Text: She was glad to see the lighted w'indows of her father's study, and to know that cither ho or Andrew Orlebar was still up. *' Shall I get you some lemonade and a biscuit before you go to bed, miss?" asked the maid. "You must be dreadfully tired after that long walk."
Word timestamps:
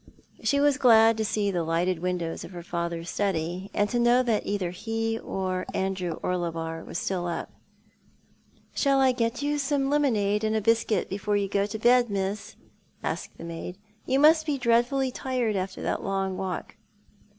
She 0.41 0.59
was 0.59 0.79
glad 0.79 1.15
to 1.17 1.23
see 1.23 1.51
the 1.51 1.61
lighted 1.61 1.97
w'indows 1.99 2.43
of 2.43 2.49
her 2.49 2.63
father's 2.63 3.07
study, 3.07 3.69
and 3.71 3.87
to 3.91 3.99
know 3.99 4.23
that 4.23 4.45
cither 4.45 4.71
ho 4.71 5.19
or 5.23 5.67
Andrew 5.75 6.13
Orlebar 6.23 6.83
was 6.83 6.97
still 6.97 7.27
up. 7.27 7.51
*' 8.15 8.73
Shall 8.73 8.99
I 8.99 9.11
get 9.11 9.43
you 9.43 9.59
some 9.59 9.91
lemonade 9.91 10.43
and 10.43 10.55
a 10.55 10.59
biscuit 10.61 11.07
before 11.07 11.37
you 11.37 11.47
go 11.47 11.67
to 11.67 11.77
bed, 11.77 12.09
miss?" 12.09 12.55
asked 13.03 13.37
the 13.37 13.43
maid. 13.43 13.77
"You 14.07 14.17
must 14.19 14.47
be 14.47 14.57
dreadfully 14.57 15.11
tired 15.11 15.55
after 15.55 15.83
that 15.83 16.03
long 16.03 16.35
walk." 16.35 16.77